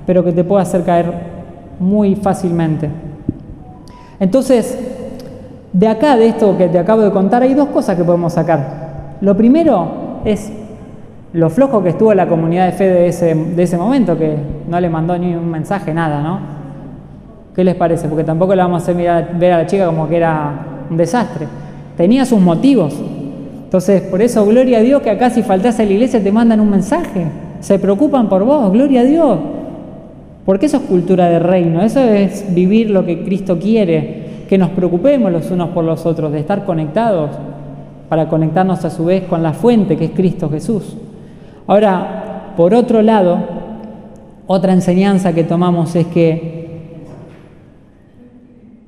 [0.06, 1.14] pero que te puede hacer caer
[1.80, 2.90] muy fácilmente.
[4.20, 4.78] Entonces,
[5.74, 9.18] de acá, de esto que te acabo de contar, hay dos cosas que podemos sacar.
[9.22, 10.52] Lo primero es
[11.34, 14.36] lo flojo que estuvo la comunidad de fe de ese, de ese momento, que
[14.68, 16.40] no le mandó ni un mensaje, nada, ¿no?
[17.56, 18.08] ¿Qué les parece?
[18.08, 18.96] Porque tampoco le vamos a hacer
[19.38, 20.52] ver a la chica como que era
[20.90, 21.48] un desastre.
[21.96, 22.96] Tenía sus motivos.
[23.72, 26.60] Entonces, por eso, gloria a Dios que acá si faltas a la iglesia te mandan
[26.60, 27.26] un mensaje.
[27.62, 29.40] Se preocupan por vos, gloria a Dios.
[30.46, 34.72] Porque eso es cultura de reino, eso es vivir lo que Cristo quiere, que nos
[34.72, 37.30] preocupemos los unos por los otros, de estar conectados,
[38.10, 40.98] para conectarnos a su vez con la fuente que es Cristo Jesús.
[41.66, 43.40] Ahora, por otro lado,
[44.48, 46.68] otra enseñanza que tomamos es que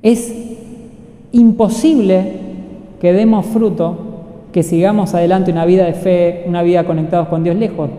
[0.02, 0.34] es
[1.32, 2.32] imposible
[3.00, 4.13] que demos fruto,
[4.54, 7.90] que sigamos adelante una vida de fe, una vida conectados con Dios lejos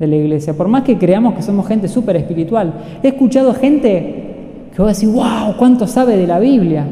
[0.00, 0.54] de la iglesia.
[0.54, 2.72] Por más que creamos que somos gente súper espiritual.
[3.00, 4.34] He escuchado gente
[4.74, 6.84] que va a decir, wow, ¿cuánto sabe de la Biblia?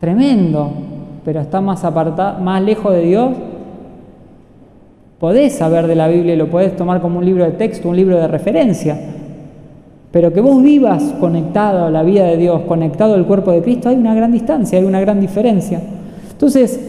[0.00, 0.72] Tremendo,
[1.24, 3.30] pero está más, apartado, más lejos de Dios
[5.20, 7.96] Podés saber de la Biblia y lo podés tomar como un libro de texto, un
[7.96, 8.98] libro de referencia.
[10.10, 13.90] Pero que vos vivas conectado a la vida de Dios, conectado al cuerpo de Cristo,
[13.90, 15.82] hay una gran distancia, hay una gran diferencia.
[16.40, 16.80] Entonces,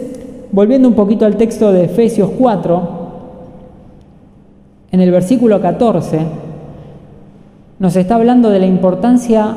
[0.53, 2.89] volviendo un poquito al texto de Efesios 4,
[4.93, 6.21] en el versículo 14,
[7.77, 9.53] nos está hablando de la importancia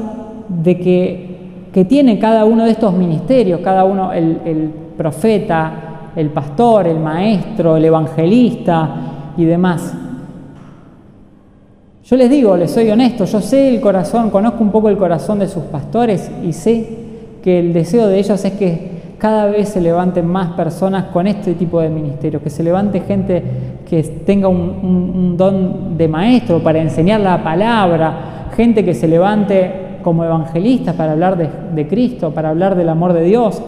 [0.48, 6.98] de que, tiene cada uno de estos ministerios, cada uno, el profeta, el pastor, el
[6.98, 8.96] maestro, el evangelista
[9.36, 9.94] y demás.
[12.04, 15.38] Yo les digo, les soy honesto, yo sé el corazón, conozco un poco el corazón
[15.38, 16.98] de sus pastores y sé
[17.44, 21.54] que el deseo de ellos es que cada vez se levanten más personas con este
[21.54, 23.42] tipo de ministerio, que se levante gente
[23.88, 30.24] que tenga un, don de maestro para enseñar la palabra, gente que se levante como
[30.24, 33.62] evangelistas para hablar de, de Cristo, para hablar del amor de Dios,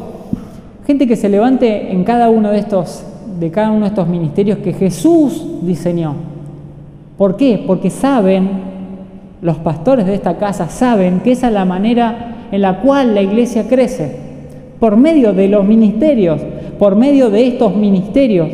[0.86, 3.02] Gente que se levante en cada uno de estos,
[3.40, 6.16] de cada uno de estos ministerios que Jesús diseñó.
[7.16, 7.64] ¿Por qué?
[7.66, 8.50] Porque saben,
[9.40, 13.22] los pastores de esta casa saben que esa es la manera en la cual la
[13.22, 14.25] iglesia crece,
[14.78, 16.40] por medio de los ministerios,
[16.78, 18.48] por medio de estos ministerios.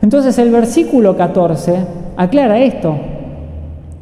[0.00, 1.76] Entonces el versículo 14
[2.16, 2.94] aclara esto.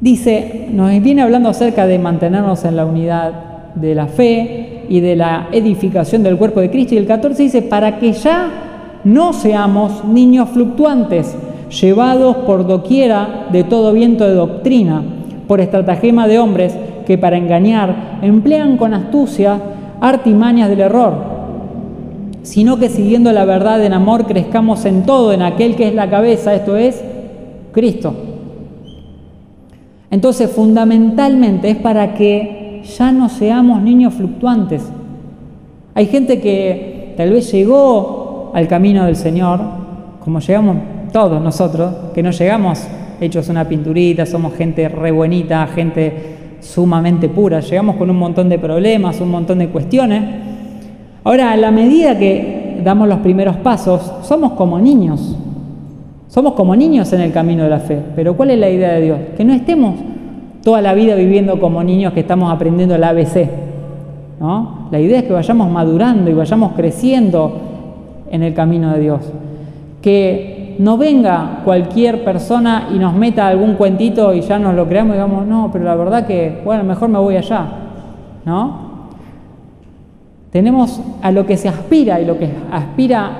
[0.00, 3.32] Dice, nos viene hablando acerca de mantenernos en la unidad
[3.74, 6.94] de la fe, y de la edificación del cuerpo de Cristo.
[6.94, 8.50] Y el 14 dice, para que ya
[9.04, 11.36] no seamos niños fluctuantes,
[11.80, 15.00] llevados por doquiera de todo viento de doctrina,
[15.46, 19.60] por estratagema de hombres que para engañar emplean con astucia
[20.00, 21.14] artimañas del error,
[22.42, 26.08] sino que siguiendo la verdad en amor crezcamos en todo, en aquel que es la
[26.08, 27.02] cabeza, esto es
[27.72, 28.14] Cristo.
[30.10, 34.82] Entonces, fundamentalmente es para que ya no seamos niños fluctuantes.
[35.94, 39.60] Hay gente que tal vez llegó al camino del Señor,
[40.24, 40.76] como llegamos
[41.12, 42.86] todos nosotros, que no llegamos
[43.20, 48.58] hechos una pinturita, somos gente re buenita, gente sumamente pura, llegamos con un montón de
[48.58, 50.22] problemas, un montón de cuestiones.
[51.24, 55.36] Ahora, a la medida que damos los primeros pasos, somos como niños.
[56.28, 57.98] Somos como niños en el camino de la fe.
[58.14, 59.18] Pero ¿cuál es la idea de Dios?
[59.36, 59.96] Que no estemos
[60.62, 63.48] toda la vida viviendo como niños que estamos aprendiendo el ABC.
[64.38, 64.88] ¿no?
[64.90, 67.52] La idea es que vayamos madurando y vayamos creciendo
[68.30, 69.20] en el camino de Dios.
[70.00, 70.49] Que
[70.80, 75.18] no venga cualquier persona y nos meta algún cuentito y ya nos lo creamos y
[75.18, 77.66] digamos, no, pero la verdad que, bueno, mejor me voy allá.
[78.46, 78.88] ¿No?
[80.50, 83.30] Tenemos a lo que se aspira y lo que aspira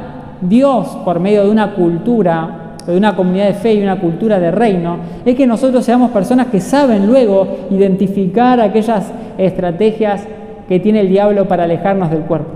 [0.43, 4.51] Dios por medio de una cultura, de una comunidad de fe y una cultura de
[4.51, 10.27] reino, es que nosotros seamos personas que saben luego identificar aquellas estrategias
[10.69, 12.51] que tiene el diablo para alejarnos del cuerpo.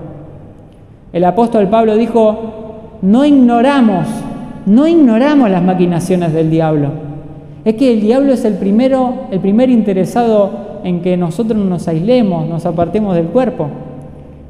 [1.11, 4.05] El apóstol Pablo dijo, no ignoramos,
[4.65, 6.89] no ignoramos las maquinaciones del diablo.
[7.63, 12.47] Es que el diablo es el primero, el primer interesado en que nosotros nos aislemos,
[12.47, 13.67] nos apartemos del cuerpo.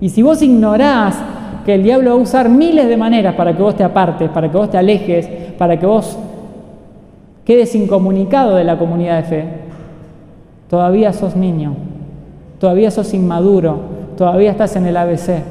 [0.01, 1.17] Y si vos ignorás
[1.65, 4.51] que el diablo va a usar miles de maneras para que vos te apartes, para
[4.51, 6.17] que vos te alejes, para que vos
[7.45, 9.45] quedes incomunicado de la comunidad de fe,
[10.69, 11.73] todavía sos niño,
[12.59, 13.79] todavía sos inmaduro,
[14.17, 15.41] todavía estás en el ABC.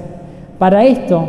[0.58, 1.28] Para esto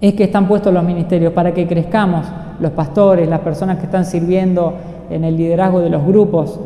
[0.00, 2.26] es que están puestos los ministerios, para que crezcamos
[2.60, 4.74] los pastores, las personas que están sirviendo
[5.10, 6.58] en el liderazgo de los grupos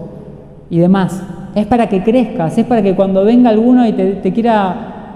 [0.69, 1.23] y demás.
[1.55, 5.15] Es para que crezcas, es para que cuando venga alguno y te, quiera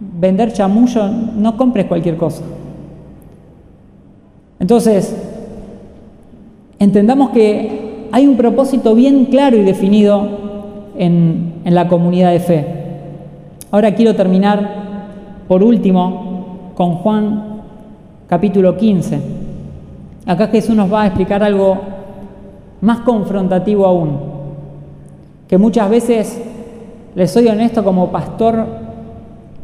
[0.00, 2.42] vender chamullo, no compres cualquier cosa.
[4.60, 5.16] Entonces,
[6.78, 10.28] entendamos que hay un propósito bien claro y definido
[10.96, 12.66] en, en la comunidad de fe.
[13.70, 14.70] Ahora quiero terminar,
[15.48, 16.33] por último,
[16.74, 17.60] con Juan
[18.28, 19.20] capítulo 15.
[20.26, 21.78] Acá Jesús nos va a explicar algo
[22.80, 24.18] más confrontativo aún,
[25.48, 26.42] que muchas veces,
[27.14, 28.66] les soy honesto como pastor,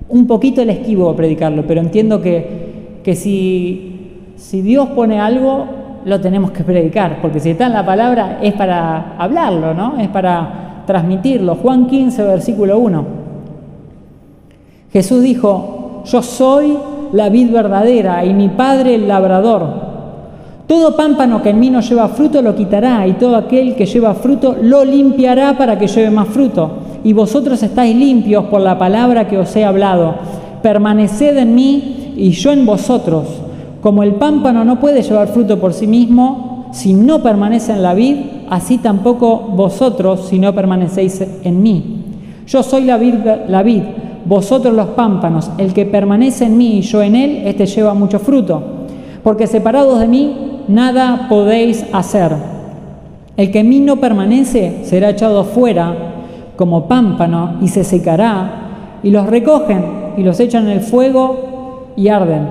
[0.09, 5.67] un poquito el esquivo predicarlo, pero entiendo que, que si, si Dios pone algo,
[6.05, 9.99] lo tenemos que predicar, porque si está en la palabra es para hablarlo, ¿no?
[9.99, 11.57] Es para transmitirlo.
[11.57, 13.05] Juan 15, versículo 1.
[14.93, 16.79] Jesús dijo, yo soy
[17.13, 19.91] la vid verdadera y mi Padre el labrador.
[20.67, 24.15] Todo pámpano que en mí no lleva fruto lo quitará y todo aquel que lleva
[24.15, 26.71] fruto lo limpiará para que lleve más fruto
[27.03, 30.15] y vosotros estáis limpios por la palabra que os he hablado.
[30.63, 33.25] Permaneced en mí y yo en vosotros.
[33.81, 37.95] Como el pámpano no puede llevar fruto por sí mismo si no permanece en la
[37.95, 38.17] vid,
[38.49, 41.97] así tampoco vosotros si no permanecéis en mí.
[42.47, 43.15] Yo soy la vid,
[43.49, 43.83] la vid,
[44.25, 45.51] vosotros los pámpanos.
[45.59, 48.63] El que permanece en mí y yo en él, este lleva mucho fruto.
[49.23, 52.35] Porque separados de mí, nada podéis hacer.
[53.37, 55.95] El que en mí no permanece será echado fuera
[56.57, 62.09] como pámpano y se secará, y los recogen y los echan en el fuego y
[62.09, 62.49] arden.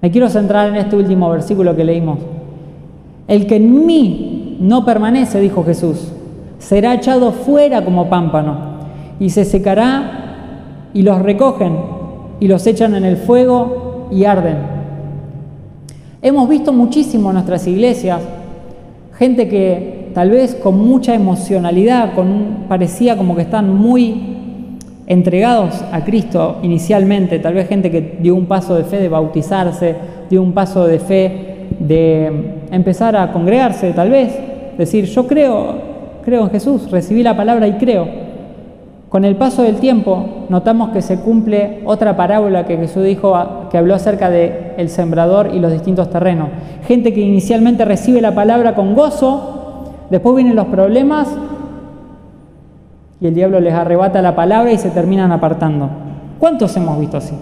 [0.00, 2.18] Me quiero centrar en este último versículo que leímos.
[3.26, 6.12] El que en mí no permanece, dijo Jesús,
[6.58, 8.67] será echado fuera como pámpano
[9.20, 11.76] y se secará y los recogen
[12.40, 14.56] y los echan en el fuego y arden.
[16.22, 18.20] Hemos visto muchísimo en nuestras iglesias
[19.18, 24.36] gente que tal vez con mucha emocionalidad, con parecía como que están muy
[25.06, 29.96] entregados a Cristo inicialmente, tal vez gente que dio un paso de fe de bautizarse,
[30.30, 32.30] dio un paso de fe de
[32.70, 34.38] empezar a congregarse, tal vez,
[34.76, 35.74] decir, yo creo,
[36.24, 38.27] creo en Jesús, recibí la palabra y creo.
[39.08, 43.34] Con el paso del tiempo notamos que se cumple otra parábola que Jesús dijo,
[43.70, 46.50] que habló acerca de sembrador y los distintos terrenos.
[46.86, 49.58] Gente que inicialmente recibe la palabra con gozo,
[50.10, 51.28] Después vienen los problemas
[53.20, 55.90] y el diablo les arrebata la palabra y se terminan apartando.
[56.38, 57.34] ¿Cuántos hemos visto así?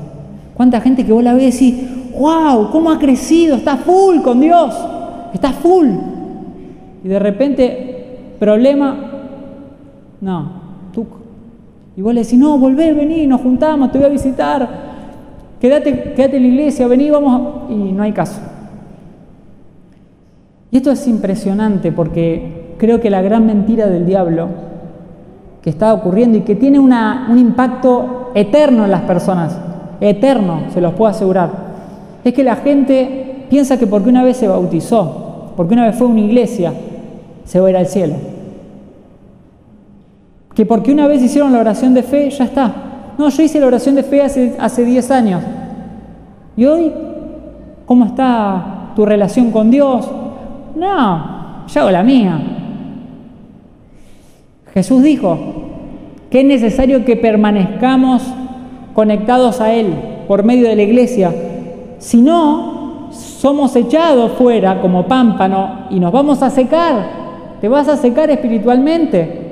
[0.55, 4.41] ¿Cuánta gente que vos la ves y decís, wow, cómo ha crecido, está full con
[4.41, 4.75] Dios,
[5.33, 5.89] está full?
[7.05, 8.97] Y de repente, problema,
[10.21, 10.51] no,
[10.93, 11.07] tú.
[11.97, 14.69] Y vos le decís, no, volvé, vení, nos juntamos, te voy a visitar,
[15.59, 18.39] quédate, quédate en la iglesia, vení, vamos, y no hay caso.
[20.71, 24.49] Y esto es impresionante porque creo que la gran mentira del diablo
[25.63, 29.59] que está ocurriendo y que tiene un impacto eterno en las personas,
[30.01, 31.51] eterno, se los puedo asegurar,
[32.23, 36.09] es que la gente piensa que porque una vez se bautizó, porque una vez fue
[36.09, 36.75] a una iglesia,
[37.45, 38.36] se va a ir al cielo.
[40.57, 42.73] Que porque una vez hicieron la oración de fe, ya está.
[43.19, 45.43] No, yo hice la oración de fe hace, hace 10 años.
[46.57, 46.93] ¿Y hoy
[47.85, 50.11] cómo está tu relación con Dios?
[50.75, 52.41] No, yo hago la mía.
[54.73, 55.39] Jesús dijo
[56.31, 58.23] que es necesario que permanezcamos
[58.95, 59.93] conectados a Él
[60.27, 61.35] por medio de la iglesia.
[61.99, 67.27] Si no, somos echados fuera como pámpano y nos vamos a secar.
[67.61, 69.46] Te vas a secar espiritualmente.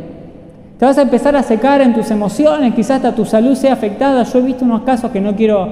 [0.79, 4.25] Te vas a empezar a secar en tus emociones, quizás hasta tu salud sea afectada.
[4.25, 5.69] Yo he visto unos casos que no quiero,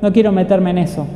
[0.00, 1.06] no quiero meterme en eso.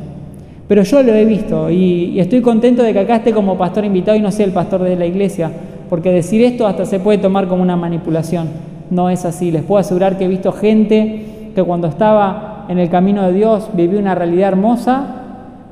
[0.67, 4.17] Pero yo lo he visto y, estoy contento de que acá esté como pastor invitado
[4.17, 5.49] y no sea el pastor de la iglesia,
[5.89, 8.49] porque decir esto hasta se puede tomar como una manipulación.
[8.91, 9.51] No es así.
[9.51, 11.25] Les puedo asegurar que he visto gente
[11.55, 15.07] que cuando estaba en el camino de Dios vivió una realidad hermosa,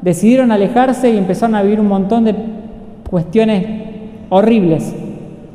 [0.01, 2.34] decidieron alejarse y empezaron a vivir un montón de
[3.09, 3.65] cuestiones
[4.30, 4.95] horribles,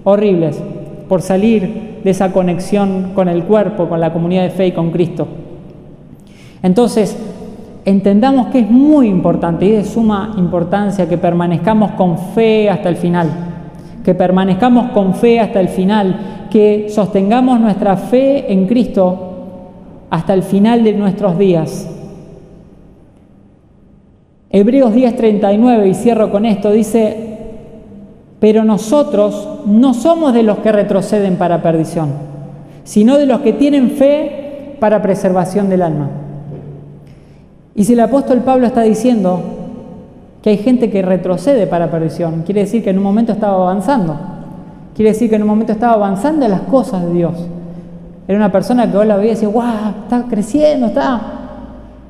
[0.05, 0.63] horribles,
[1.09, 4.91] por salir de esa conexión con el cuerpo, con la comunidad de fe y con
[4.91, 5.27] Cristo.
[6.63, 7.17] Entonces,
[7.85, 12.97] entendamos que es muy importante y de suma importancia que permanezcamos con fe hasta el
[12.97, 13.29] final,
[14.05, 19.29] que permanezcamos con fe hasta el final, que sostengamos nuestra fe en Cristo
[20.11, 21.89] hasta el final de nuestros días.
[24.51, 27.32] Hebreos 10:39, y cierro con esto, dice,
[28.43, 32.09] pero nosotros no somos de los que retroceden para perdición,
[32.83, 36.11] sino de los que tienen fe para preservación del alma.
[37.77, 39.41] Y si el apóstol Pablo está diciendo
[40.43, 44.17] que hay gente que retrocede para perdición, quiere decir que en un momento estaba avanzando.
[44.97, 47.35] Quiere decir que en un momento estaba avanzando en las cosas de Dios.
[48.27, 49.95] Era una persona que vos la veía y decía, ¡guau!
[50.03, 51.21] Está creciendo, está.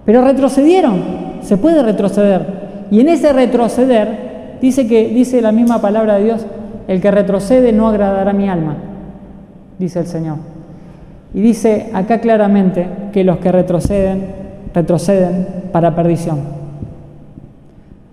[0.06, 1.02] Pero retrocedieron.
[1.42, 2.88] Se puede retroceder.
[2.90, 4.31] Y en ese retroceder
[4.62, 6.46] Dice que dice la misma palabra de Dios,
[6.86, 8.76] el que retrocede no agradará a mi alma,
[9.76, 10.36] dice el Señor.
[11.34, 14.24] Y dice acá claramente que los que retroceden,
[14.72, 16.38] retroceden para perdición.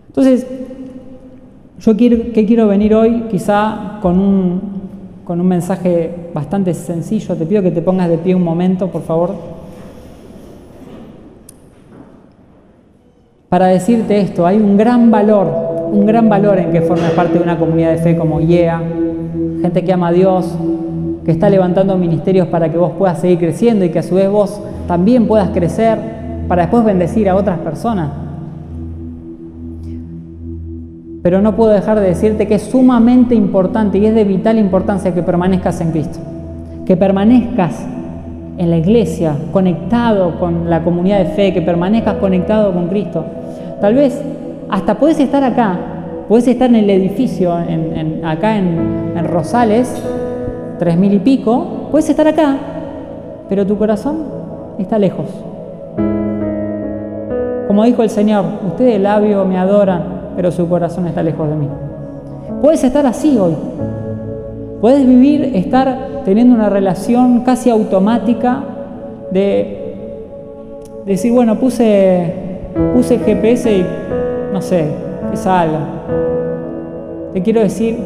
[0.07, 0.47] Entonces,
[1.79, 4.61] yo quiero, que quiero venir hoy quizá con un,
[5.23, 7.35] con un mensaje bastante sencillo.
[7.35, 9.35] Te pido que te pongas de pie un momento, por favor.
[13.49, 17.43] Para decirte esto, hay un gran valor un gran valor en que formes parte de
[17.43, 18.81] una comunidad de fe como IEA,
[19.61, 20.55] gente que ama a Dios,
[21.25, 24.29] que está levantando ministerios para que vos puedas seguir creciendo y que a su vez
[24.29, 25.97] vos también puedas crecer
[26.47, 28.09] para después bendecir a otras personas.
[31.21, 35.13] Pero no puedo dejar de decirte que es sumamente importante y es de vital importancia
[35.13, 36.19] que permanezcas en Cristo,
[36.85, 37.85] que permanezcas
[38.57, 43.25] en la iglesia, conectado con la comunidad de fe, que permanezcas conectado con Cristo.
[43.81, 44.21] Tal vez
[44.69, 45.77] hasta puedes estar acá,
[46.27, 47.53] puedes estar en el edificio,
[48.23, 50.01] acá en, Rosales,
[50.79, 52.55] tres mil y pico, puedes estar acá,
[53.49, 54.23] pero tu corazón
[54.77, 55.25] está lejos.
[57.67, 61.55] Como dijo el Señor, ustedes de labio me adoran, pero su corazón está lejos de
[61.55, 61.67] mí.
[62.61, 63.55] Puedes estar así hoy.
[64.81, 68.63] Puedes vivir, estar teniendo una relación casi automática
[69.31, 69.95] de
[71.05, 72.33] decir, bueno, puse,
[72.95, 73.85] puse GPS y
[74.59, 74.89] no sé,
[75.31, 75.79] que salga.
[77.31, 77.97] Te quiero decir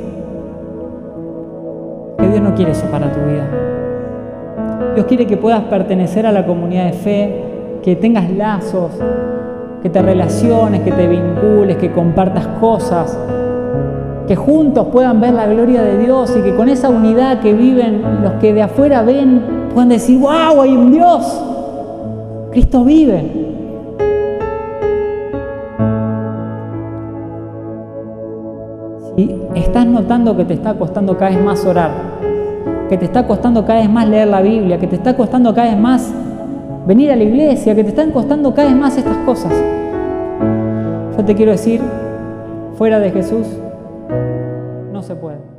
[2.20, 3.50] que Dios no quiere eso para tu vida.
[4.94, 7.44] Dios quiere que puedas pertenecer a la comunidad de fe,
[7.82, 8.92] que tengas lazos,
[9.82, 13.18] que te relaciones, que te vincules, que compartas cosas,
[14.28, 18.04] que juntos puedan ver la gloria de Dios y que con esa unidad que viven
[18.22, 19.42] los que de afuera ven
[19.74, 21.44] puedan decir, wow, hay un Dios.
[22.52, 23.53] Cristo vive.
[29.16, 31.92] Y estás notando que te está costando cada vez más orar,
[32.90, 35.70] que te está costando cada vez más leer la Biblia, que te está costando cada
[35.70, 36.14] vez más
[36.88, 39.54] venir a la iglesia, que te están costando cada vez más estas cosas.
[41.18, 41.82] Yo te quiero decir,
[42.76, 43.48] fuera de Jesús
[44.92, 45.53] no se puede.